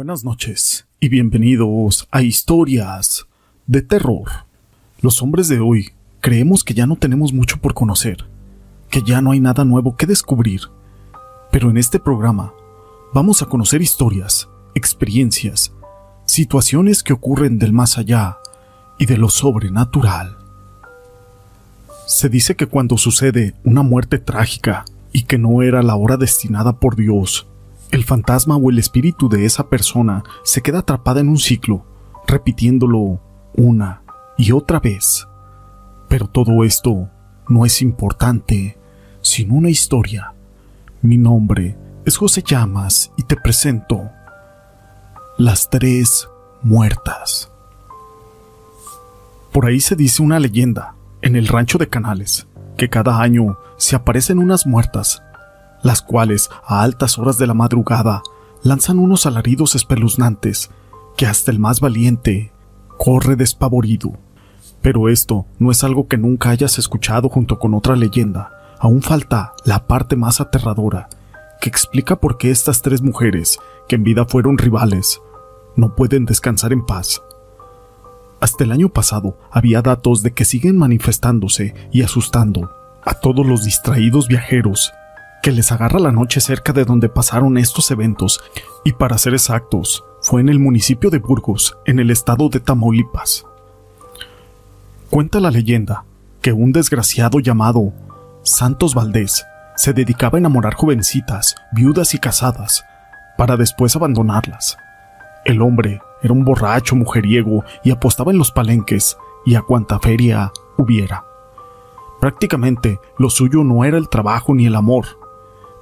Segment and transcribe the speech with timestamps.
[0.00, 3.26] Buenas noches y bienvenidos a Historias
[3.66, 4.30] de Terror.
[5.02, 5.90] Los hombres de hoy
[6.22, 8.24] creemos que ya no tenemos mucho por conocer,
[8.88, 10.62] que ya no hay nada nuevo que descubrir,
[11.52, 12.54] pero en este programa
[13.12, 15.70] vamos a conocer historias, experiencias,
[16.24, 18.38] situaciones que ocurren del más allá
[18.98, 20.38] y de lo sobrenatural.
[22.06, 26.80] Se dice que cuando sucede una muerte trágica y que no era la hora destinada
[26.80, 27.49] por Dios,
[27.90, 31.84] el fantasma o el espíritu de esa persona se queda atrapada en un ciclo,
[32.26, 33.20] repitiéndolo
[33.54, 34.02] una
[34.38, 35.26] y otra vez.
[36.08, 37.08] Pero todo esto
[37.48, 38.78] no es importante,
[39.20, 40.34] sin una historia.
[41.02, 44.10] Mi nombre es José Llamas y te presento
[45.36, 46.28] Las Tres
[46.62, 47.50] Muertas.
[49.52, 53.96] Por ahí se dice una leyenda, en el rancho de Canales, que cada año se
[53.96, 55.22] aparecen unas muertas
[55.82, 58.22] las cuales a altas horas de la madrugada
[58.62, 60.70] lanzan unos alaridos espeluznantes
[61.16, 62.52] que hasta el más valiente
[62.98, 64.12] corre despavorido.
[64.82, 68.50] Pero esto no es algo que nunca hayas escuchado junto con otra leyenda.
[68.78, 71.08] Aún falta la parte más aterradora,
[71.60, 73.58] que explica por qué estas tres mujeres,
[73.88, 75.20] que en vida fueron rivales,
[75.76, 77.22] no pueden descansar en paz.
[78.40, 82.70] Hasta el año pasado había datos de que siguen manifestándose y asustando
[83.04, 84.92] a todos los distraídos viajeros
[85.42, 88.40] que les agarra la noche cerca de donde pasaron estos eventos,
[88.84, 93.46] y para ser exactos, fue en el municipio de Burgos, en el estado de Tamaulipas.
[95.08, 96.04] Cuenta la leyenda
[96.42, 97.92] que un desgraciado llamado
[98.42, 99.44] Santos Valdés
[99.76, 102.84] se dedicaba a enamorar jovencitas, viudas y casadas,
[103.36, 104.76] para después abandonarlas.
[105.44, 110.52] El hombre era un borracho mujeriego y apostaba en los palenques y a cuanta feria
[110.76, 111.24] hubiera.
[112.20, 115.06] Prácticamente lo suyo no era el trabajo ni el amor,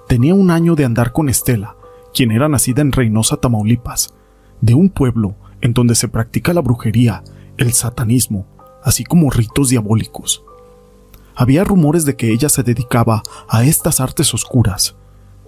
[0.09, 1.77] Tenía un año de andar con Estela,
[2.15, 4.15] quien era nacida en Reynosa, Tamaulipas,
[4.63, 7.23] de un pueblo en donde se practica la brujería,
[7.59, 8.47] el satanismo,
[8.83, 10.43] así como ritos diabólicos.
[11.37, 14.97] Había rumores de que ella se dedicaba a estas artes oscuras.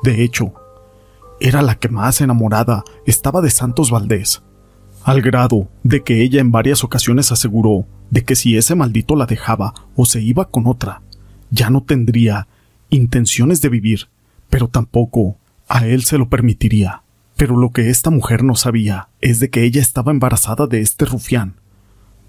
[0.02, 0.52] De hecho,
[1.40, 4.42] era la que más enamorada estaba de Santos Valdés,
[5.04, 9.24] al grado de que ella en varias ocasiones aseguró de que si ese maldito la
[9.24, 11.00] dejaba o se iba con otra,
[11.50, 12.46] ya no tendría
[12.90, 14.08] intenciones de vivir
[14.50, 15.38] pero tampoco
[15.68, 17.02] a él se lo permitiría.
[17.36, 21.06] Pero lo que esta mujer no sabía es de que ella estaba embarazada de este
[21.06, 21.54] rufián.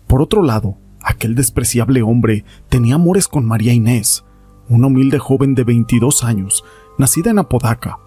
[0.08, 4.24] Por otro lado, aquel despreciable hombre tenía amores con María Inés,
[4.70, 6.64] una humilde joven de 22 años,
[6.98, 7.98] nacida en Apodaca.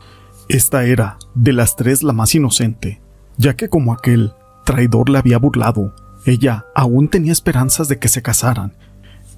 [0.48, 3.02] Esta era, de las tres, la más inocente,
[3.36, 4.32] ya que como aquel
[4.64, 5.94] traidor le había burlado,
[6.25, 8.72] ella aún tenía esperanzas de que se casaran,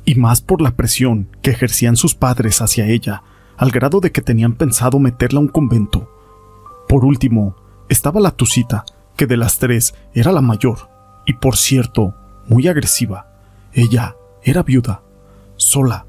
[0.05, 3.23] y más por la presión que ejercían sus padres hacia ella,
[3.57, 6.11] al grado de que tenían pensado meterla a un convento.
[6.89, 7.57] Por último,
[7.89, 8.85] estaba la Tucita,
[9.17, 10.91] que de las tres era la mayor,
[11.25, 12.15] y por cierto,
[12.49, 13.29] muy agresiva.
[13.73, 15.03] Ella era viuda,
[15.57, 16.07] sola,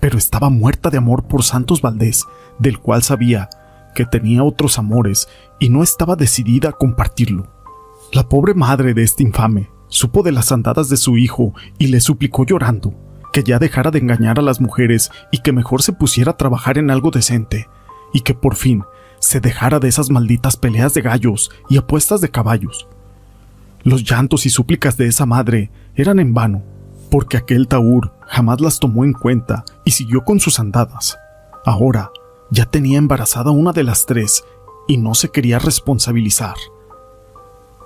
[0.00, 2.24] pero estaba muerta de amor por Santos Valdés,
[2.58, 3.48] del cual sabía
[3.94, 5.28] que tenía otros amores
[5.58, 7.50] y no estaba decidida a compartirlo.
[8.12, 12.00] La pobre madre de este infame supo de las andadas de su hijo y le
[12.00, 12.94] suplicó llorando
[13.36, 16.78] que ya dejara de engañar a las mujeres y que mejor se pusiera a trabajar
[16.78, 17.68] en algo decente,
[18.14, 18.82] y que por fin
[19.18, 22.88] se dejara de esas malditas peleas de gallos y apuestas de caballos.
[23.82, 26.62] Los llantos y súplicas de esa madre eran en vano,
[27.10, 31.18] porque aquel Taur jamás las tomó en cuenta y siguió con sus andadas.
[31.66, 32.12] Ahora
[32.50, 34.44] ya tenía embarazada una de las tres
[34.88, 36.56] y no se quería responsabilizar.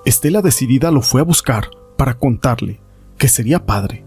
[0.04, 2.78] Estela decidida lo fue a buscar para contarle
[3.18, 4.04] que sería padre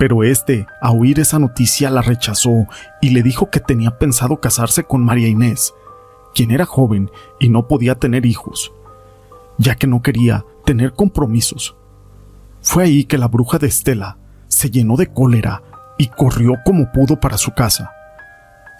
[0.00, 2.66] pero este, a oír esa noticia, la rechazó
[3.02, 5.74] y le dijo que tenía pensado casarse con María Inés,
[6.34, 8.72] quien era joven y no podía tener hijos,
[9.58, 11.76] ya que no quería tener compromisos.
[12.62, 14.16] Fue ahí que la bruja de Estela
[14.48, 15.62] se llenó de cólera
[15.98, 17.92] y corrió como pudo para su casa.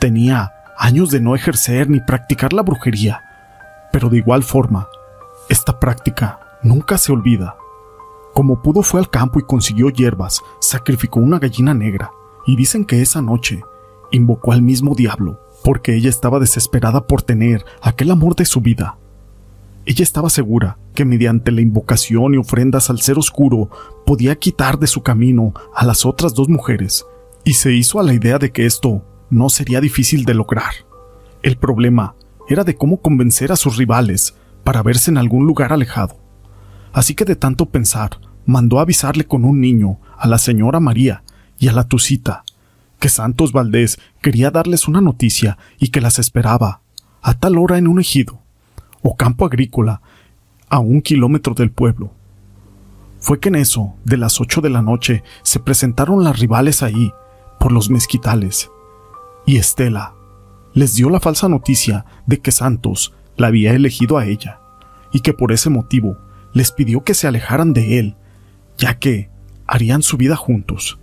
[0.00, 3.22] Tenía años de no ejercer ni practicar la brujería,
[3.92, 4.88] pero de igual forma,
[5.50, 7.56] esta práctica nunca se olvida.
[8.34, 12.12] Como pudo fue al campo y consiguió hierbas, sacrificó una gallina negra,
[12.46, 13.62] y dicen que esa noche
[14.12, 18.96] invocó al mismo diablo, porque ella estaba desesperada por tener aquel amor de su vida.
[19.84, 23.70] Ella estaba segura que mediante la invocación y ofrendas al ser oscuro
[24.06, 27.04] podía quitar de su camino a las otras dos mujeres,
[27.44, 30.72] y se hizo a la idea de que esto no sería difícil de lograr.
[31.42, 32.14] El problema
[32.48, 36.29] era de cómo convencer a sus rivales para verse en algún lugar alejado
[36.92, 41.22] así que de tanto pensar, mandó avisarle con un niño a la señora María
[41.58, 42.44] y a la Tucita
[43.00, 46.82] que Santos Valdés quería darles una noticia y que las esperaba
[47.22, 48.40] a tal hora en un ejido
[49.02, 50.02] o campo agrícola
[50.68, 52.12] a un kilómetro del pueblo.
[53.18, 57.12] Fue que en eso, de las ocho de la noche, se presentaron las rivales ahí,
[57.58, 58.70] por los mezquitales,
[59.46, 60.14] y Estela
[60.72, 64.60] les dio la falsa noticia de que Santos la había elegido a ella,
[65.12, 66.16] y que por ese motivo
[66.52, 68.16] les pidió que se alejaran de él,
[68.76, 69.30] ya que
[69.66, 70.98] harían su vida juntos.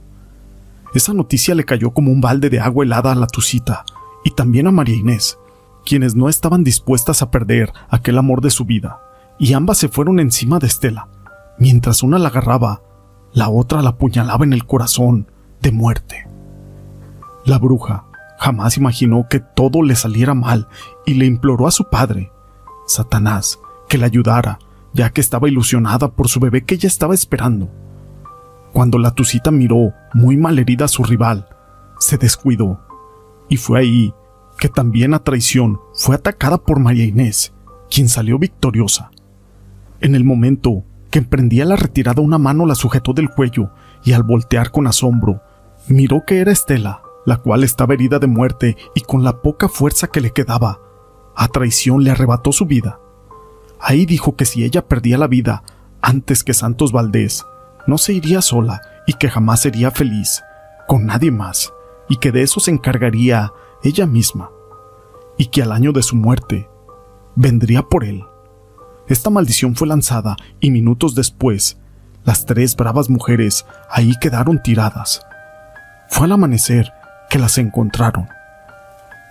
[0.93, 3.85] Esa noticia le cayó como un balde de agua helada a la Tucita
[4.23, 5.37] y también a María Inés,
[5.85, 8.99] quienes no estaban dispuestas a perder aquel amor de su vida,
[9.39, 11.07] y ambas se fueron encima de Estela.
[11.59, 12.81] Mientras una la agarraba,
[13.33, 16.27] la otra la apuñalaba en el corazón de muerte.
[17.45, 18.05] La bruja
[18.37, 20.67] jamás imaginó que todo le saliera mal
[21.05, 22.31] y le imploró a su padre,
[22.85, 24.59] Satanás, que la ayudara,
[24.97, 27.69] ya que estaba ilusionada por su bebé que ella estaba esperando.
[28.73, 31.47] Cuando la Tucita miró muy malherida a su rival,
[31.99, 32.81] se descuidó,
[33.47, 34.13] y fue ahí
[34.59, 37.53] que también a traición fue atacada por María Inés,
[37.91, 39.11] quien salió victoriosa.
[40.01, 43.69] En el momento que emprendía la retirada una mano la sujetó del cuello
[44.03, 45.41] y al voltear con asombro,
[45.87, 50.07] miró que era Estela, la cual estaba herida de muerte y con la poca fuerza
[50.07, 50.79] que le quedaba,
[51.35, 52.99] a traición le arrebató su vida.
[53.79, 55.63] Ahí dijo que si ella perdía la vida
[56.01, 57.45] antes que Santos Valdés,
[57.85, 60.43] no se iría sola y que jamás sería feliz,
[60.87, 61.71] con nadie más,
[62.09, 63.51] y que de eso se encargaría
[63.83, 64.49] ella misma,
[65.37, 66.69] y que al año de su muerte
[67.35, 68.23] vendría por él.
[69.07, 71.77] Esta maldición fue lanzada y minutos después,
[72.25, 75.21] las tres bravas mujeres ahí quedaron tiradas.
[76.09, 76.91] Fue al amanecer
[77.29, 78.27] que las encontraron.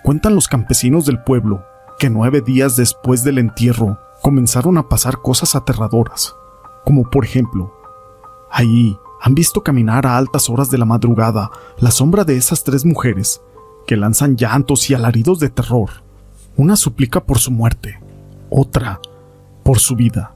[0.03, 1.63] Cuentan los campesinos del pueblo
[1.99, 6.35] que nueve días después del entierro comenzaron a pasar cosas aterradoras,
[6.85, 7.77] como por ejemplo
[8.49, 12.85] Ahí han visto caminar a altas horas de la madrugada la sombra de esas tres
[12.85, 13.41] mujeres,
[13.85, 15.89] que lanzan llantos y alaridos de terror.
[16.55, 17.99] Una suplica por su muerte,
[18.49, 18.99] otra
[19.63, 20.35] por su vida.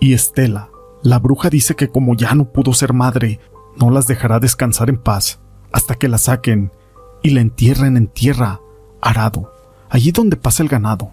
[0.00, 0.70] Y Estela,
[1.02, 3.40] la bruja dice que como ya no pudo ser madre,
[3.76, 5.40] no las dejará descansar en paz
[5.72, 6.72] hasta que la saquen
[7.22, 8.60] y la entierren en tierra,
[9.00, 9.52] arado,
[9.90, 11.10] allí donde pasa el ganado.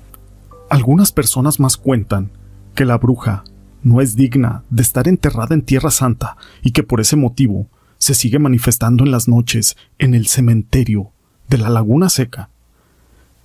[0.72, 2.32] Algunas personas más cuentan
[2.76, 3.44] que la bruja
[3.84, 8.14] no es digna de estar enterrada en Tierra Santa y que por ese motivo se
[8.14, 11.12] sigue manifestando en las noches en el cementerio
[11.50, 12.52] de la Laguna Seca.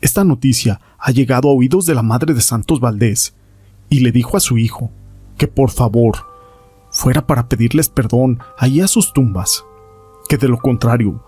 [0.00, 3.34] Esta noticia ha llegado a oídos de la madre de Santos Valdés
[3.88, 4.92] y le dijo a su hijo
[5.36, 6.18] que por favor
[6.92, 9.64] fuera para pedirles perdón ahí a sus tumbas,
[10.28, 11.24] que de lo contrario,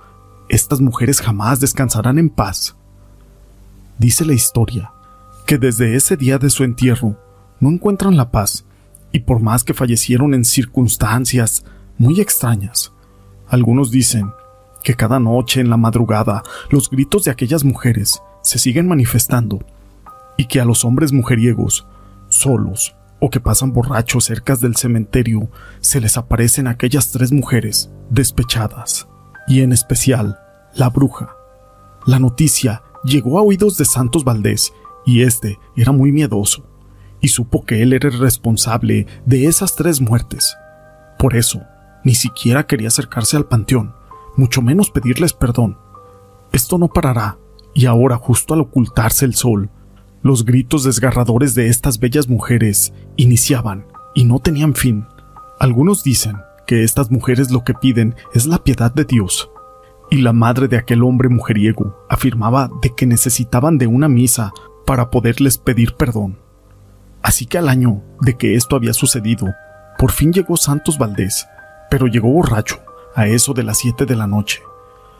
[0.48, 2.76] estas mujeres jamás descansarán en paz.
[3.98, 4.92] Dice la historia
[5.48, 7.16] que desde ese día de su entierro
[7.58, 8.66] no encuentran la paz
[9.12, 11.64] y por más que fallecieron en circunstancias
[11.96, 12.92] muy extrañas.
[13.48, 14.30] Algunos dicen
[14.84, 19.64] que cada noche en la madrugada los gritos de aquellas mujeres se siguen manifestando
[20.36, 21.86] y que a los hombres mujeriegos,
[22.28, 25.50] solos o que pasan borrachos cerca del cementerio,
[25.80, 29.08] se les aparecen aquellas tres mujeres despechadas,
[29.46, 30.38] y en especial
[30.74, 31.34] la bruja.
[32.04, 34.74] La noticia llegó a oídos de Santos Valdés
[35.08, 36.66] y este era muy miedoso
[37.22, 40.55] y supo que él era el responsable de esas tres muertes.
[41.19, 41.62] Por eso,
[42.05, 43.94] ni siquiera quería acercarse al panteón,
[44.36, 45.79] mucho menos pedirles perdón.
[46.53, 47.38] Esto no parará,
[47.74, 49.70] y ahora, justo al ocultarse el sol,
[50.20, 55.06] los gritos desgarradores de estas bellas mujeres iniciaban y no tenían fin.
[55.58, 56.36] Algunos dicen
[56.67, 59.50] que estas mujeres lo que piden es la piedad de Dios,
[60.10, 64.53] y la madre de aquel hombre mujeriego afirmaba de que necesitaban de una misa
[64.88, 66.38] para poderles pedir perdón.
[67.20, 69.54] Así que al año de que esto había sucedido,
[69.98, 71.46] por fin llegó Santos Valdés,
[71.90, 72.80] pero llegó borracho,
[73.14, 74.62] a eso de las siete de la noche.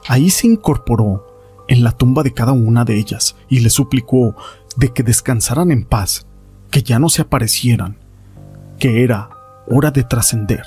[0.07, 1.27] Ahí se incorporó
[1.69, 4.35] en la tumba de cada una de ellas y le suplicó
[4.77, 6.27] de que descansaran en paz,
[6.71, 7.99] que ya no se aparecieran,
[8.79, 9.29] que era
[9.67, 10.65] hora de trascender.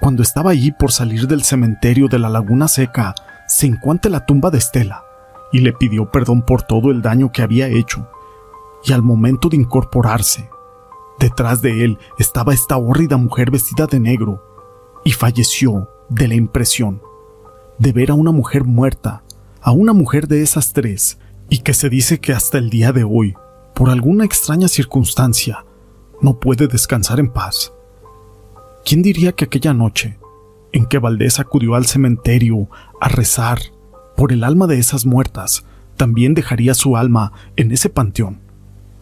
[0.00, 3.14] Cuando estaba allí por salir del cementerio de la Laguna Seca,
[3.46, 5.04] se encuentra la tumba de Estela
[5.52, 8.08] y le pidió perdón por todo el daño que había hecho
[8.84, 10.48] y al momento de incorporarse,
[11.18, 14.42] detrás de él estaba esta hórrida mujer vestida de negro,
[15.04, 17.02] y falleció de la impresión
[17.78, 19.22] de ver a una mujer muerta,
[19.60, 23.04] a una mujer de esas tres, y que se dice que hasta el día de
[23.04, 23.34] hoy,
[23.74, 25.64] por alguna extraña circunstancia,
[26.20, 27.72] no puede descansar en paz.
[28.84, 30.18] ¿Quién diría que aquella noche,
[30.72, 32.68] en que Valdés acudió al cementerio
[33.00, 33.58] a rezar
[34.16, 35.64] por el alma de esas muertas,
[35.96, 38.40] también dejaría su alma en ese panteón?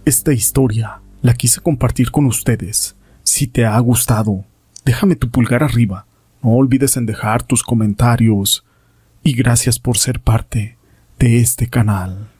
[0.04, 2.96] Esta historia la quise compartir con ustedes.
[3.22, 4.44] Si te ha gustado,
[4.84, 6.06] déjame tu pulgar arriba.
[6.42, 8.64] No olvides en dejar tus comentarios.
[9.22, 10.76] Y gracias por ser parte
[11.18, 12.31] de este canal.